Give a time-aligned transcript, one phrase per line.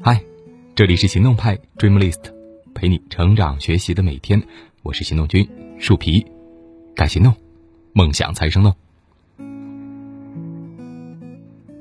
[0.00, 0.20] 嗨，
[0.74, 2.32] 这里是行动派 Dream List，
[2.74, 4.42] 陪你成长学习的每天，
[4.82, 5.48] 我是行动君
[5.78, 6.26] 树皮，
[6.94, 7.34] 敢行动，
[7.92, 8.74] 梦想才生动。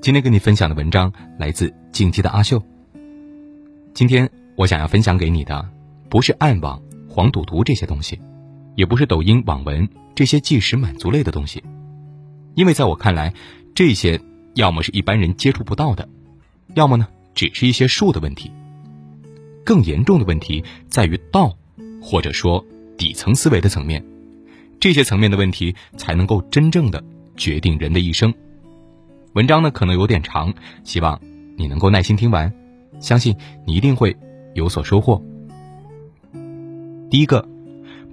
[0.01, 2.61] 今天跟你分享的文章来自进击的阿秀。
[3.93, 5.69] 今天我想要分享给你的，
[6.09, 8.19] 不是暗网、黄赌毒这些东西，
[8.75, 11.63] 也不是抖音网文这些即时满足类的东西，
[12.55, 13.33] 因为在我看来，
[13.75, 14.19] 这些
[14.55, 16.07] 要么是一般人接触不到的，
[16.73, 17.07] 要么呢。
[17.35, 18.51] 只是一些术的问题，
[19.63, 21.57] 更严重的问题在于道，
[22.01, 22.65] 或者说
[22.97, 24.03] 底层思维的层面，
[24.79, 27.03] 这些层面的问题才能够真正的
[27.35, 28.33] 决定人的一生。
[29.33, 31.19] 文章呢可能有点长，希望
[31.57, 32.53] 你能够耐心听完，
[32.99, 34.15] 相信你一定会
[34.53, 35.23] 有所收获。
[37.09, 37.47] 第一个，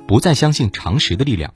[0.07, 1.52] 不再相信常识的力量。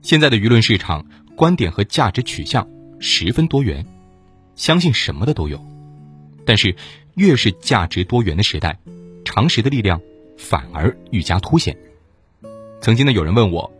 [0.00, 3.86] 现在的舆论市场观点和价值取向十分多元，
[4.56, 5.71] 相信什么的都有。
[6.44, 6.74] 但是，
[7.14, 8.78] 越是价值多元的时代，
[9.24, 10.00] 常识的力量
[10.36, 11.76] 反而愈加凸显。
[12.80, 13.72] 曾经呢，有人问我：“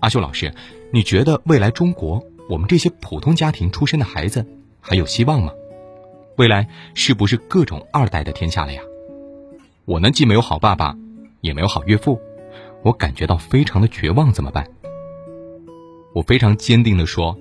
[0.00, 0.54] 阿秀老师，
[0.92, 4.46] 你觉得未来中国我们这些普通家庭出身的孩子
[4.80, 5.52] 还有希望吗？
[6.36, 8.82] 未来是不是各种二代的天下了呀？”
[9.84, 10.96] 我呢，既没有好爸爸，
[11.40, 12.20] 也没有好岳父，
[12.82, 14.68] 我感觉到非常的绝望，怎么办？
[16.14, 17.38] 我非常坚定的说：“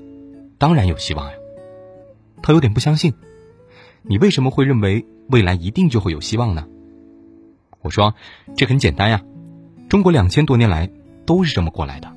[0.59, 1.33] 当然有希望呀。”
[2.43, 3.13] 他有点不相信。
[4.07, 6.67] 你为什么会认为未来一定就会有希望呢？
[7.81, 8.13] 我说，
[8.55, 9.21] 这很简单呀，
[9.89, 10.89] 中国两千多年来
[11.25, 12.15] 都是这么过来的。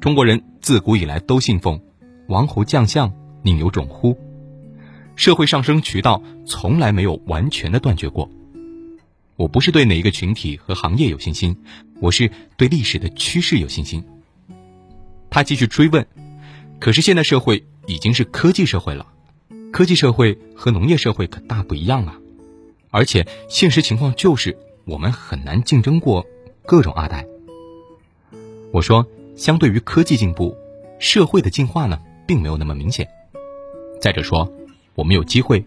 [0.00, 1.80] 中国人自古以来都信奉
[2.28, 4.16] “王侯将相宁有种乎”，
[5.14, 8.28] 社会上升渠道从来没有完全的断绝过。
[9.36, 11.56] 我不是对哪一个群体和行业有信心，
[12.00, 14.04] 我是对历史的趋势有信心。
[15.30, 16.06] 他继续追问，
[16.78, 19.06] 可是现在社会已经是科技社会了。
[19.72, 22.20] 科技社会和农业社会可大不一样啊，
[22.90, 26.26] 而且现实情况就是我们很难竞争过
[26.66, 27.26] 各种二代。
[28.70, 30.54] 我说，相对于科技进步，
[30.98, 33.08] 社会的进化呢，并没有那么明显。
[33.98, 34.52] 再者说，
[34.94, 35.64] 我们有机会，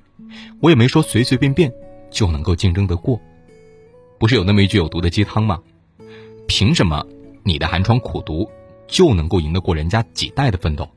[0.61, 1.73] 我也没说随随便便
[2.11, 3.19] 就能够竞争得过。
[4.19, 5.59] 不是有那么一句有毒的鸡汤吗？
[6.47, 7.03] 凭什么
[7.41, 8.47] 你的寒窗苦读
[8.88, 10.88] 就能够赢得过人家几代的奋斗？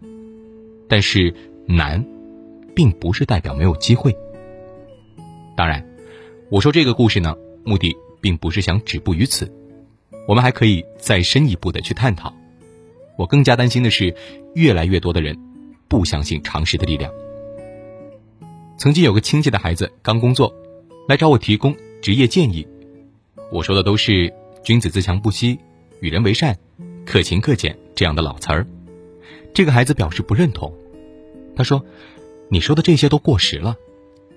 [0.90, 1.34] 但是
[1.66, 2.04] 难。
[2.78, 4.16] 并不是代表没有机会。
[5.56, 5.84] 当然，
[6.48, 9.52] 我说这个故事呢，目的并不是想止步于此，
[10.28, 12.32] 我们还可以再深一步的去探讨。
[13.16, 14.14] 我更加担心的是，
[14.54, 15.36] 越来越多的人
[15.88, 17.12] 不相信常识的力量。
[18.78, 20.54] 曾经有个亲戚的孩子刚工作，
[21.08, 22.64] 来找我提供职业建议，
[23.50, 25.58] 我说的都是“君子自强不息
[25.98, 26.56] ”“与人为善
[27.04, 28.64] ”“克勤克俭”这样的老词儿。
[29.52, 30.72] 这个孩子表示不认同，
[31.56, 31.84] 他说。
[32.50, 33.76] 你说的这些都过时了，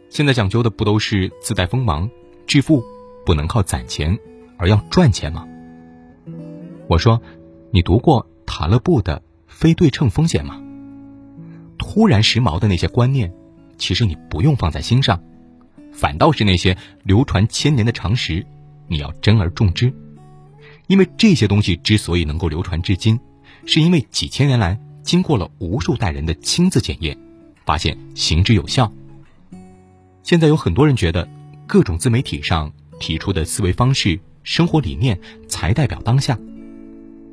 [0.10, 2.10] 现在讲究的不都是自带锋芒，
[2.46, 2.84] 致富
[3.26, 4.20] 不能靠攒钱，
[4.58, 5.48] 而要赚钱吗？
[6.88, 7.22] 我说，
[7.72, 10.62] 你读过塔勒布的非对称风险吗？
[11.78, 13.34] 突然时髦的那些观念，
[13.78, 15.24] 其实你不用放在心上，
[15.94, 18.46] 反倒是那些流传千年的常识，
[18.88, 19.94] 你要珍而重之，
[20.88, 23.18] 因为这些东西之所以能够流传至今，
[23.66, 27.18] 是因为几千年来经过了无数代人的亲自检验。
[27.72, 28.92] 发现行之有效。
[30.24, 31.26] 现在有很多人觉得，
[31.66, 35.18] 各种自媒体上提出的思维方式、生活理念
[35.48, 36.38] 才代表当下。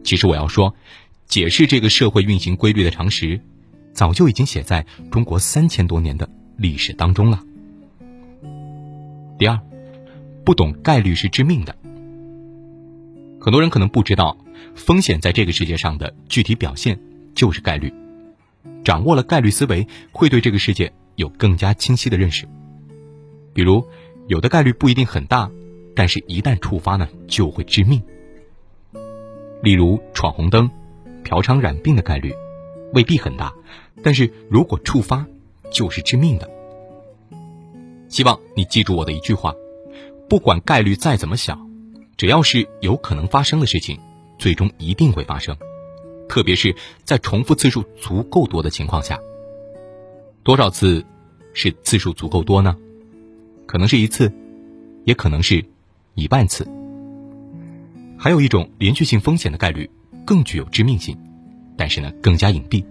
[0.04, 0.76] 其实我要说，
[1.26, 3.40] 解释这个社会运行规律的常识，
[3.92, 7.42] 早就已经写在中国三千多年的历史当中了。
[9.40, 9.58] 第二，
[10.44, 11.74] 不懂概率是致命的。
[13.40, 14.38] 很多人可能不知道，
[14.76, 16.96] 风险在这个世界上的具体表现
[17.34, 17.92] 就是概率。
[18.88, 22.48] 掌握了概率思维，会对这个世界有更加清晰的认识。
[23.52, 23.86] 比如，
[24.28, 25.50] 有的概率不一定很大，
[25.94, 28.02] 但是一旦触发呢，就会致命。
[29.62, 30.70] 例如闯红灯、
[31.22, 32.32] 嫖娼染病的概率
[32.94, 33.52] 未必很大，
[34.02, 35.26] 但是如果触发，
[35.70, 36.48] 就是致命的。
[38.08, 39.52] 希望你记住我的一句话：
[40.30, 41.60] 不管概率再怎么小，
[42.16, 44.00] 只要是有可能发生的事情，
[44.38, 45.54] 最终一定会发生。
[46.38, 49.18] 特别是在重复次数足够多的情况下，
[50.44, 51.04] 多少次
[51.52, 52.76] 是次数足够多呢？
[53.66, 54.32] 可能是一次，
[55.04, 55.64] 也可能是
[56.14, 56.64] 一万次。
[58.16, 59.90] 还有一种连续性风险的概率
[60.24, 61.18] 更具有致命性，
[61.76, 62.84] 但是呢更加隐蔽。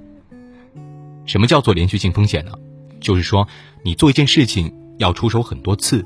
[1.26, 2.52] 什么叫做连续性风险呢？
[3.00, 3.48] 就是说
[3.82, 6.06] 你做一件事情要出手很多次，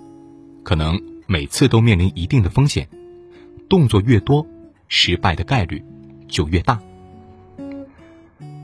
[0.62, 2.88] 可能每次都面临一定的风险，
[3.68, 4.46] 动作越多，
[4.90, 5.84] 失败的概率
[6.28, 6.80] 就越大。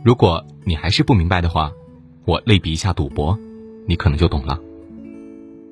[0.07, 1.73] 如果你还是不明白的话，
[2.23, 3.37] 我类比一下赌博，
[3.85, 4.57] 你可能就懂了。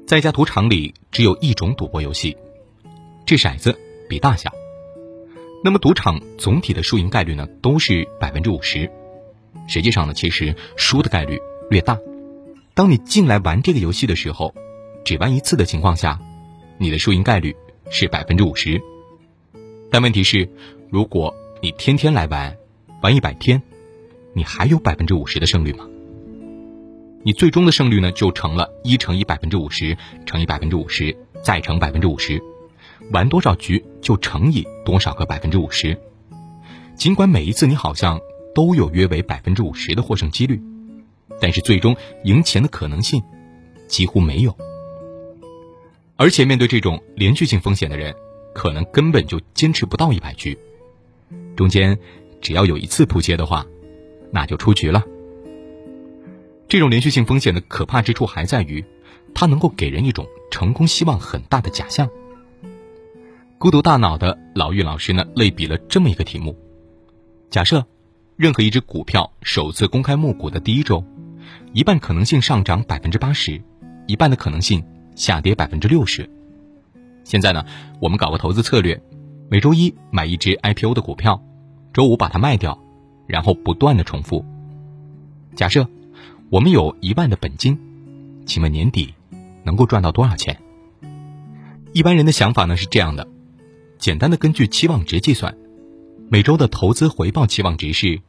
[0.06, 2.36] 在一家赌场里，只有一种赌博游戏，
[3.26, 3.80] 掷骰子
[4.10, 4.52] 比大小。
[5.64, 8.92] 那么赌场总体的输赢概率呢，都是百分之五十。
[9.70, 11.40] 实际上呢，其实输的概率
[11.70, 11.98] 略大。
[12.74, 14.54] 当你进来玩这个游戏的时候，
[15.06, 16.20] 只玩一次的情况下，
[16.78, 17.56] 你的输赢概率
[17.90, 18.82] 是百分之五十。
[19.90, 20.50] 但问题是，
[20.90, 22.54] 如果你天天来玩，
[23.02, 23.64] 玩一百天，
[24.36, 25.88] 你还有百分之五十的胜率吗？
[27.24, 32.42] 你最终的胜率呢，就成了一乘以百分之五十乘以百分之五十再乘百分之五十，
[33.12, 35.98] 玩多少局就乘以多少个百分之五十。
[36.96, 38.20] 尽管每一次你好像
[38.54, 40.62] 都有约为百分之五十的获胜几率，
[41.40, 41.96] 但是最终
[42.26, 43.24] 赢钱的可能性
[43.88, 44.56] 几乎没有。
[46.18, 48.14] 而且面对这种连续性风险的人。
[48.56, 50.58] 可能根本就坚持不到一百局，
[51.58, 52.00] 中间
[52.40, 53.66] 只要有一次扑街的话，
[54.36, 55.02] 那就出局了。
[56.68, 58.84] 这种连续性风险的可怕之处还在于，
[59.34, 62.10] 它能够给人一种成功希望很大的假象。
[63.58, 66.54] 孤独大脑的老玉老师呢，类比了这么一个题目：
[67.50, 67.86] 假设
[68.36, 71.02] 任何一只股票首次公开募股的第一周，
[71.72, 73.62] 一半可能性上涨百分之八十，
[74.06, 74.84] 一半的可能性
[75.16, 76.30] 下跌百分之六十。
[77.24, 77.66] 现在呢，
[78.02, 79.02] 我们搞个投资策略，
[79.50, 81.42] 每周一买一只 IPO 的股票，
[81.94, 82.78] 周五把它卖掉，
[83.28, 84.46] 然后不断的重复。
[85.56, 85.88] 假设
[86.50, 87.80] 我们有一万的本金，
[88.46, 89.14] 请问年底
[89.64, 90.60] 能够赚到多少钱？
[91.94, 93.28] 一般人的想法呢是这样的：
[93.98, 95.56] 简单的根据期望值计算，
[96.30, 98.20] 每周的投资回报期望值是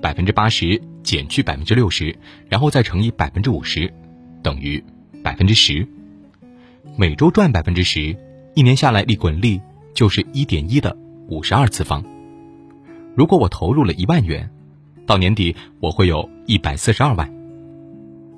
[0.00, 2.16] 百分之八十减去百分之六十，
[2.48, 3.92] 然后再乘以百分之五十，
[4.42, 4.84] 等于
[5.22, 5.88] 百分之十。
[6.96, 8.16] 每周赚百分之十。
[8.54, 9.60] 一年下来，利滚利
[9.94, 10.96] 就是一点一的
[11.28, 12.04] 五十二次方。
[13.14, 14.50] 如果我投入了一万元，
[15.06, 17.32] 到年底我会有一百四十二万。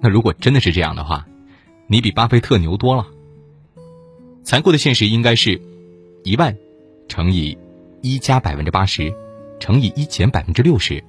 [0.00, 1.26] 那如果真的是这样的话，
[1.86, 3.06] 你比巴菲特牛多了。
[4.44, 5.60] 残酷的现实应该是，
[6.24, 6.56] 一万
[7.08, 7.56] 乘以
[8.02, 9.12] 一加百分之八十，
[9.58, 11.02] 乘以一减百分之六十，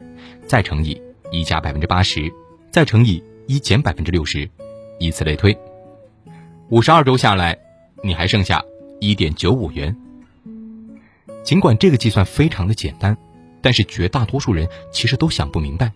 [0.46, 2.32] 再乘以一加百分之八十，
[2.72, 4.50] 再乘以一减百分之六十，
[5.00, 5.58] 以此类推。
[6.70, 7.58] 五十二周下来，
[8.04, 8.64] 你还剩下。
[9.00, 9.96] 一点九五元。
[11.44, 13.16] 尽管这个计算非常的简单，
[13.62, 15.92] 但是绝大多数人其实都想不明白，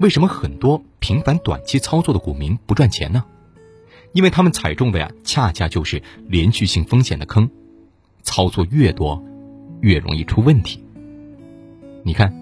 [0.00, 3.24] 为什么很多频繁短期操作的股民不赚钱呢？
[4.12, 7.50] 因为他们踩中的呀，恰恰就是连续性风险的坑，
[8.22, 9.22] 操作越多，
[9.80, 10.82] 越容易出问题。
[12.04, 12.32] 你看，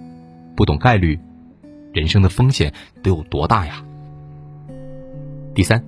[0.55, 1.19] 不懂概率，
[1.93, 2.73] 人生的风险
[3.03, 3.85] 得有多大呀？
[5.55, 5.85] 第三，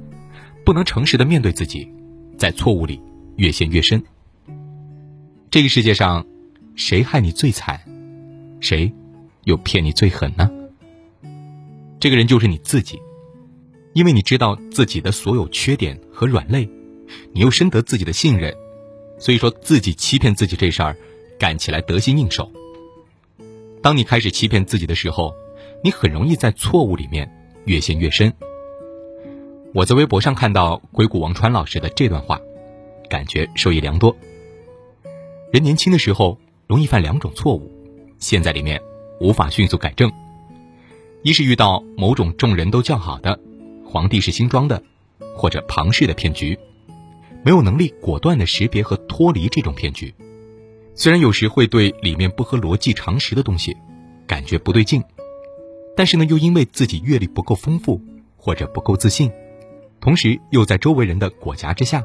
[0.64, 1.92] 不能诚实的面对自己，
[2.36, 3.00] 在错误里。
[3.38, 4.02] 越陷越深。
[5.48, 6.26] 这个世界上，
[6.74, 7.80] 谁害你最惨，
[8.60, 8.92] 谁
[9.44, 10.50] 又骗你最狠呢？
[12.00, 13.00] 这个人就是你自己，
[13.92, 16.68] 因为你知道自己的所有缺点和软肋，
[17.32, 18.54] 你又深得自己的信任，
[19.18, 20.96] 所以说自己欺骗自己这事儿，
[21.38, 22.50] 干起来得心应手。
[23.82, 25.34] 当你开始欺骗自己的时候，
[25.82, 27.30] 你很容易在错误里面
[27.64, 28.32] 越陷越深。
[29.74, 32.40] 我在微博上看到硅谷王川老师的这段话。
[33.08, 34.14] 感觉受益良多。
[35.50, 37.72] 人年轻的时候容易犯两种错误，
[38.18, 38.80] 陷在里面
[39.20, 40.12] 无法迅速改正。
[41.22, 43.38] 一是遇到某种众人都叫好的
[43.84, 44.82] 皇帝是新装的，
[45.36, 46.58] 或者庞氏的骗局，
[47.42, 50.14] 没有能力果断的识别和脱离这种骗局。
[50.94, 53.76] 虽然有时会对里面不合逻辑常识的东西
[54.26, 55.02] 感觉不对劲，
[55.96, 58.00] 但是呢，又因为自己阅历不够丰富
[58.36, 59.30] 或者不够自信，
[60.00, 62.04] 同时又在周围人的裹挟之下。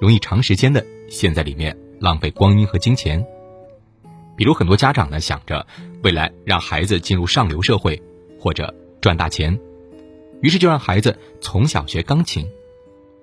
[0.00, 3.26] 容易长时间的陷在里面，浪费光阴和金钱。
[4.36, 5.66] 比如很多家长呢，想着
[6.02, 8.02] 未来让孩子进入上流社会
[8.38, 9.58] 或者赚大钱，
[10.42, 12.46] 于是就让孩子从小学钢琴。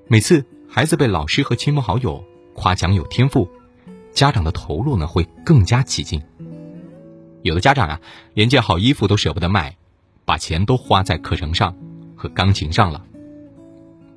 [0.07, 3.47] 每次孩子被老师和亲朋好友夸奖有天赋，
[4.11, 6.21] 家长的投入呢会更加起劲。
[7.43, 8.01] 有的家长啊，
[8.33, 9.77] 连件好衣服都舍不得买，
[10.25, 11.75] 把钱都花在课程上
[12.15, 13.05] 和钢琴上了。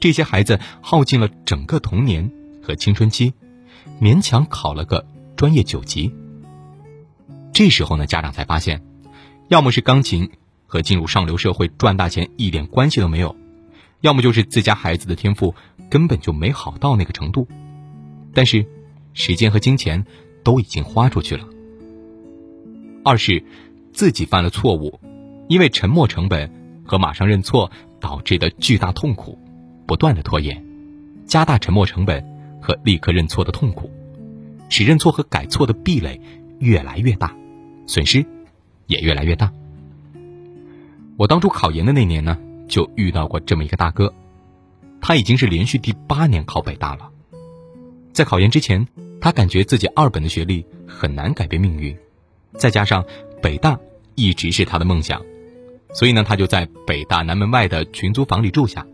[0.01, 2.33] 这些孩子耗尽了整个童年。
[2.67, 3.33] 和青春期，
[4.03, 6.13] 勉强考了个专业九级。
[7.57, 8.83] 这时候呢，家长才发现，
[9.49, 10.31] 要么是钢琴
[10.67, 13.35] 和进入上流社会赚大钱一点关系都没有，
[14.03, 15.55] 要么就是自家孩子的天赋
[15.89, 17.49] 根本就没好到那个程度。
[18.35, 18.67] 但是，
[19.15, 20.05] 时间和金钱
[20.45, 21.49] 都已经花出去了。
[23.03, 23.43] 二是
[23.91, 25.01] 自己犯了错误，
[25.49, 26.53] 因为沉没成本
[26.85, 27.71] 和马上认错
[28.01, 29.39] 导致的巨大痛苦，
[29.87, 30.63] 不断的拖延，
[31.25, 32.37] 加大沉没成本。
[32.61, 33.89] 和立刻认错的痛苦，
[34.69, 36.21] 使认错和改错的壁垒
[36.59, 37.33] 越来越大，
[37.87, 38.25] 损失
[38.87, 39.53] 也越来越大。
[41.17, 42.37] 我当初考研的那年呢，
[42.69, 44.13] 就遇到过这么一个大哥，
[45.01, 47.11] 他已经是连续第八年考北大了。
[48.13, 48.87] 在考研之前，
[49.21, 51.97] 他感觉自己二本的学历很难改变命运，
[52.55, 53.05] 再加上
[53.41, 53.79] 北大
[54.15, 55.23] 一直是他的梦想，
[55.93, 58.87] 所以呢，他就在北大南门外的群租房里住下，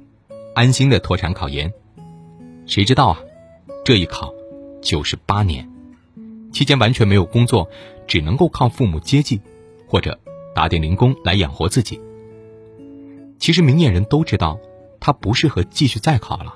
[0.55, 1.73] 安心的脱产考研。
[2.67, 3.19] 谁知道啊，
[3.85, 4.33] 这一考
[4.81, 5.69] 就是八年，
[6.53, 7.69] 期间完全没有工作，
[8.07, 9.41] 只能够靠父母接济，
[9.89, 10.19] 或者
[10.55, 12.01] 打点零工来养活自己。
[13.39, 14.61] 其实明眼人都知道，
[15.01, 16.55] 他不适合继续再考了。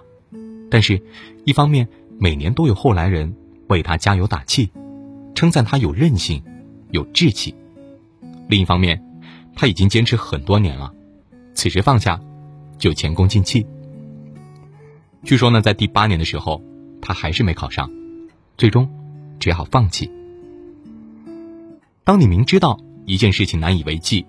[0.70, 1.02] 但是，
[1.44, 1.88] 一方面
[2.18, 3.34] 每年都有后来人
[3.68, 4.70] 为他加油打气，
[5.34, 6.42] 称赞他有韧性、
[6.90, 7.54] 有志气；
[8.48, 9.02] 另一方面，
[9.54, 10.92] 他已经坚持很多年了，
[11.54, 12.20] 此时放下，
[12.78, 13.66] 就前功尽弃。
[15.24, 16.62] 据说呢，在第八年的时候，
[17.00, 17.90] 他还是没考上，
[18.56, 18.88] 最终
[19.38, 20.10] 只好放弃。
[22.04, 24.24] 当你明知道一件事情难以为继，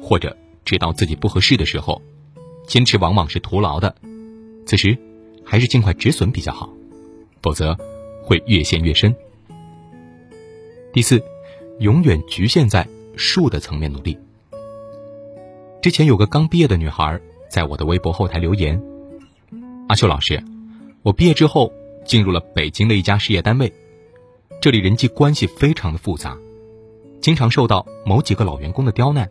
[0.00, 0.36] 或者……
[0.64, 2.02] 知道自己不合适的时候，
[2.66, 3.94] 坚持往往是徒劳的。
[4.66, 4.98] 此时，
[5.42, 6.68] 还是尽快止损比较好，
[7.40, 7.74] 否则
[8.22, 9.16] 会越陷越深。
[10.92, 11.24] 第四，
[11.78, 12.86] 永远局限在
[13.16, 14.18] 术的层面努力。
[15.80, 18.78] 之前有个刚毕业的女孩在我的微博后台留言
[19.88, 20.44] ：“阿秀老师，
[21.02, 21.72] 我毕业之后
[22.04, 23.72] 进入了北京的一家事业单位，
[24.68, 26.36] 这里人际关系非常的复杂，
[27.22, 29.30] 经常受到某几个老员工的刁难。”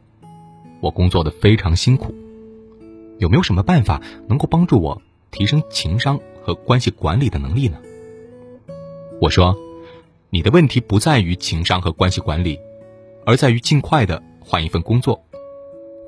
[0.82, 2.12] 我工作的非常辛苦，
[3.20, 7.77] 有没有什么办法能够帮助我提升情商和关系管理的能力呢？
[9.22, 9.56] 我说，
[10.32, 12.60] 你的问题不在于情商和关系管理，
[13.24, 15.24] 而在于尽快的换一份工作，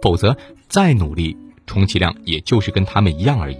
[0.01, 0.35] 否则
[0.67, 3.59] 再努力，充其量也就是跟他们一样而已。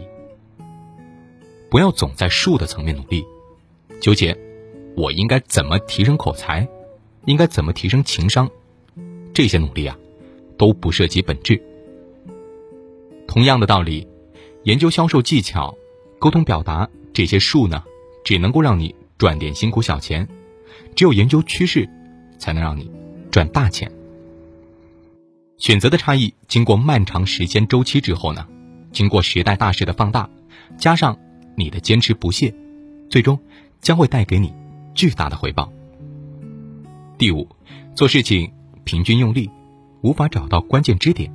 [1.69, 3.23] 不要总在术的层面努力，
[4.01, 4.35] 纠结
[4.99, 6.67] 我应该怎么提升口才，
[7.23, 8.51] 应该怎么提升情商，
[9.33, 9.97] 这些努力啊。
[10.57, 11.57] 都不涉及本质。
[13.25, 14.05] 同样的道理，
[14.63, 15.73] 研究销售技巧、
[16.19, 17.81] 沟通表达这些术呢，
[18.25, 20.27] 只能够让你赚点辛苦小钱；
[20.97, 21.87] 只有研究趋势，
[22.37, 22.91] 才能让你
[23.31, 23.89] 赚大钱。
[25.57, 28.45] 选择的差异，经过漫长时间周期之后呢，
[28.91, 30.29] 经过时代大势的放大，
[30.77, 31.17] 加上
[31.55, 32.53] 你的坚持不懈，
[33.09, 33.39] 最终
[33.79, 34.53] 将会带给你
[34.93, 35.71] 巨大的回报。
[37.17, 37.47] 第五，
[37.95, 38.51] 做事情
[38.83, 39.49] 平均用力。
[40.01, 41.29] 无法找到关键支点。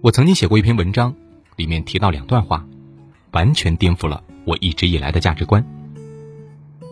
[0.00, 1.14] 我曾经写过一篇文章，
[1.56, 2.66] 里面提到两段话，
[3.32, 5.62] 完全颠覆了我一直以来的价值观。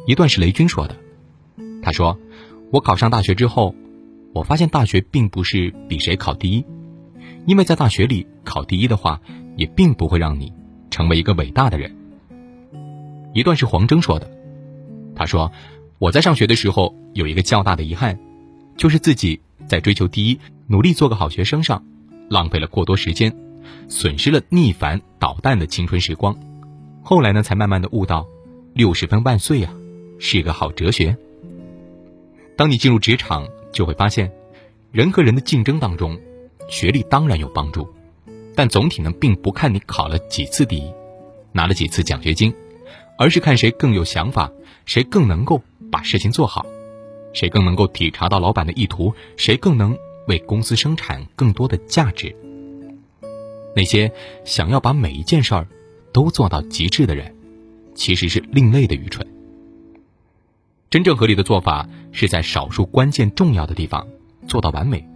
[0.06, 0.94] 一段是雷军说的，
[1.82, 2.18] 他说
[2.70, 3.74] ：“我考上大学之后，
[4.34, 6.62] 我发现大学并不是比谁考第一，
[7.46, 9.18] 因为在大学里考第一的话，
[9.56, 10.52] 也并不会让你
[10.90, 11.96] 成为一个伟大的人。”
[13.32, 14.30] 一段是黄峥说的，
[15.18, 15.52] 他说
[15.98, 18.18] ：“我在上学的时候有一个较大的遗憾，
[18.78, 21.84] 就是自己。”在追求第一、努力做个好学生上，
[22.30, 23.36] 浪费了过多时间，
[23.86, 26.34] 损失了逆反导弹的青春时光。
[27.02, 28.26] 后来呢，才慢慢的悟到，
[28.72, 29.70] 六十分万岁呀，
[30.18, 31.14] 是个好哲学。
[32.56, 34.32] 当你进入职场，就会发现，
[34.90, 36.18] 人和人的竞争当中，
[36.70, 37.86] 学历当然有帮助，
[38.54, 40.90] 但总体呢，并不看你考了几次第一，
[41.52, 42.54] 拿了几次奖学金，
[43.18, 44.50] 而是看谁更有想法，
[44.88, 46.64] 谁更能够把事情做好。
[47.34, 49.12] 谁更能够体察到老板的意图？
[49.36, 49.94] 谁更能
[50.28, 52.34] 为公司生产更多的价值？
[53.76, 54.10] 那些
[54.46, 55.68] 想要把每一件事儿
[56.10, 57.34] 都做到极致的人，
[57.94, 59.26] 其实是另类的愚蠢。
[60.88, 64.08] 真正合理的做法是在少数关键重要的地方
[64.46, 65.06] 做到完美，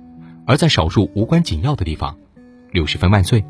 [0.46, 2.18] 而在少数无关紧要的地方
[2.70, 3.42] 六十分万岁。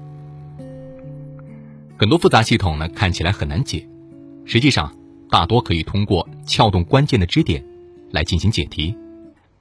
[1.98, 3.88] 很多复杂系统呢看起来很难解，
[4.44, 4.94] 实际上
[5.32, 7.64] 大多可以通过撬动关键的支点。
[8.10, 8.94] 来进行解题，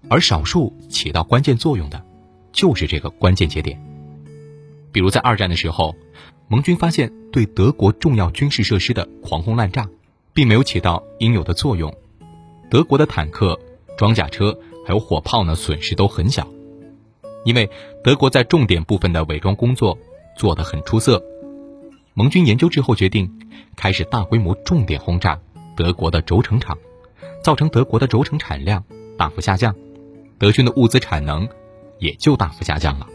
[0.09, 2.03] 而少数起到关键作用的，
[2.51, 3.81] 就是这个关键节点。
[4.91, 5.95] 比如在二战的时候，
[6.49, 9.87] 盟军发现对德国重要军事设施的狂轰滥炸，
[10.33, 11.95] 并没有起到应有的作用，
[12.69, 13.57] 德国的坦克、
[13.97, 16.45] 装甲车还有火炮呢损失都很小，
[17.45, 17.69] 因为
[18.03, 19.97] 德国在重点部分的伪装工作
[20.35, 21.23] 做得很出色。
[22.15, 23.31] 盟军研究之后决定，
[23.77, 25.39] 开始大规模重点轰炸
[25.81, 26.77] 德国的轴承厂。
[27.43, 28.83] 造成德国的轴承产量
[29.17, 29.75] 大幅下降，
[30.37, 31.49] 德军的物资产能
[31.97, 33.07] 也就大幅下降了。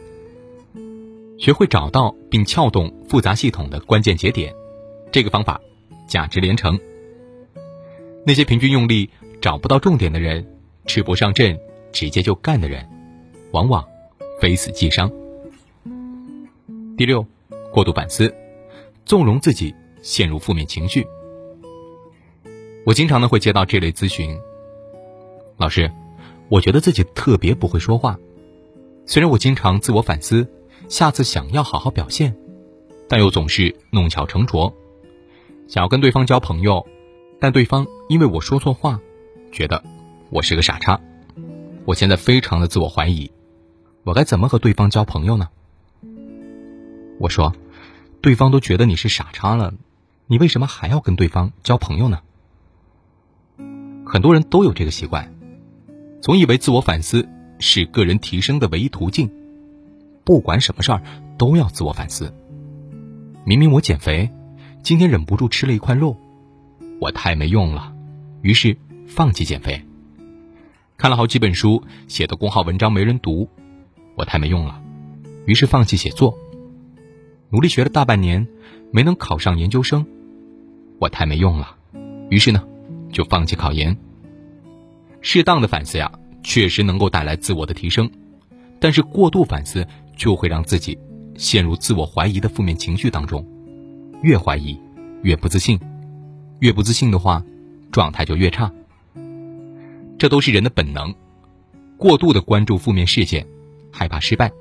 [1.38, 4.52] 学会找到并撬动复杂系统的关键节点，
[5.12, 5.60] 这个方法
[6.08, 6.76] 价值连城。
[8.24, 10.44] 那些平均用力找不到重点的人，
[10.86, 11.56] 吃不上阵
[11.92, 12.84] 直接就干的人，
[13.52, 13.84] 往往
[14.40, 15.08] 非死即伤。
[16.96, 17.24] 第六，
[17.72, 18.34] 过度反思，
[19.04, 21.06] 纵容自己陷入负面情绪。
[22.86, 24.38] 我经常呢会接到这类咨询。
[25.56, 25.90] 老师，
[26.48, 28.16] 我觉得自己特别不会说话，
[29.06, 30.48] 虽然我经常自我反思，
[30.88, 32.36] 下次想要好好表现，
[33.08, 34.72] 但又总是弄巧成拙，
[35.66, 36.86] 想要跟对方交朋友，
[37.40, 39.00] 但对方因为我说错话，
[39.50, 39.82] 觉得
[40.30, 41.00] 我是个傻叉。
[41.86, 43.32] 我现在非常的自我怀疑，
[44.04, 45.48] 我该怎么和对方交朋友呢？
[47.18, 47.52] 我说，
[48.20, 49.74] 对方都觉得你是傻叉了，
[50.28, 52.20] 你为什么还要跟对方交朋友呢？
[54.16, 55.30] 很多人都有这个习惯，
[56.22, 59.30] 总以为自我反思是个人提升的唯一途径，
[60.24, 61.02] 不管什么事儿
[61.36, 62.32] 都要自我反思。
[63.44, 64.30] 明明我减肥，
[64.82, 66.16] 今天忍不住吃了一块肉，
[66.98, 67.92] 我太没用了，
[68.40, 69.84] 于是放弃减肥。
[70.96, 73.50] 看了好几本书，写的公号文章没人读，
[74.14, 74.80] 我太没用了，
[75.44, 76.38] 于是放弃写作。
[77.50, 78.48] 努力学了大半年，
[78.90, 80.06] 没能考上研究生，
[80.98, 81.76] 我太没用了，
[82.30, 82.66] 于是呢，
[83.12, 83.94] 就放弃考研。
[85.28, 86.08] 适当的反思呀，
[86.44, 88.08] 确实能够带来自我的提升，
[88.78, 89.84] 但是过度反思
[90.16, 90.96] 就会让自己。
[91.36, 93.44] 陷入自我怀疑的负面情绪当中，
[94.22, 94.78] 越怀疑
[95.22, 95.80] 越不自信，
[96.60, 97.42] 越不自信的话，
[97.90, 98.72] 状态就越差。
[100.16, 101.12] 这都是人的本能，
[101.98, 103.44] 过度的关注负面事件，
[103.90, 104.52] 害怕失败。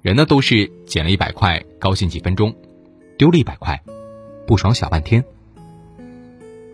[0.00, 2.56] 人呢都是捡了一百块高兴几分钟，
[3.18, 3.78] 丢了一百块，
[4.46, 5.22] 不爽小半天。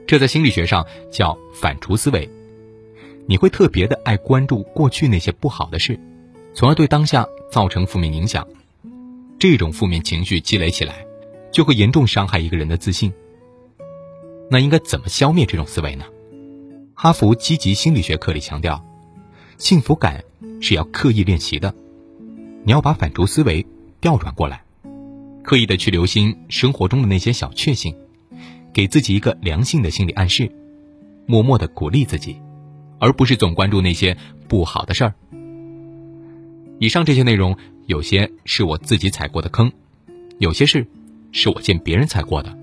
[0.06, 2.30] 这在心理学上叫反刍思维，
[3.26, 5.98] 你会特别的爱关注过去那些不好的事，
[6.54, 8.46] 从而对当下造成负面影响。
[9.38, 11.06] 这种负面情绪积累起来，
[11.50, 13.12] 就会严重伤害一个人的自信。
[14.50, 16.04] 那应该怎么消灭这种思维呢？
[16.94, 18.84] 哈佛积极心理学课里强调，
[19.58, 20.22] 幸福感
[20.60, 21.74] 是要刻意练习的。
[22.62, 23.66] 你要把反刍思维
[24.00, 24.62] 调转过来，
[25.42, 27.96] 刻意的去留心生活中的那些小确幸，
[28.72, 30.50] 给自己一个良性的心理暗示，
[31.26, 32.36] 默默的鼓励自己，
[33.04, 34.16] 而不是总关注那些
[34.48, 35.14] 不好的事儿。
[36.78, 37.54] 以上这些内容。
[37.86, 39.70] 有些是我自己踩过的坑，
[40.38, 40.86] 有些事
[41.32, 42.56] 是我见别人踩过的，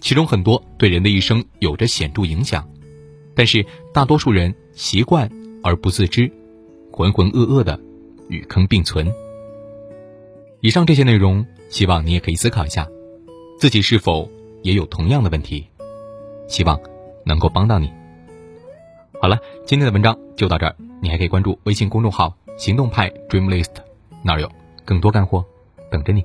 [0.00, 2.66] 其中很多对人的一生有着显著影响，
[3.34, 5.30] 但是大多数人习惯
[5.62, 6.32] 而不自知，
[6.90, 7.78] 浑浑噩噩的
[8.30, 9.12] 与坑并存。
[10.62, 12.88] 以上这些内容，希望你也可以思考一下，
[13.60, 14.26] 自己是否
[14.62, 15.66] 也有同样的问题，
[16.48, 16.80] 希望
[17.26, 17.90] 能够帮到你。
[19.24, 23.70] 好了，今天的文章就到这儿，你还可以关注微信公众号“行动派 Dream List”。
[24.22, 24.52] 那儿有
[24.84, 25.42] 更多干货
[25.90, 26.22] 等着你。